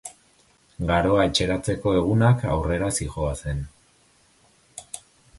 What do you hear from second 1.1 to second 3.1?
etxeratzeko egunak aurrera